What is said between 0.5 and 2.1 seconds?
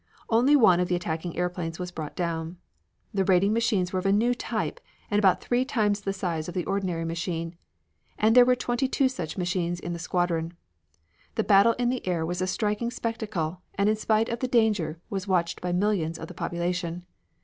one of the attacking airplanes was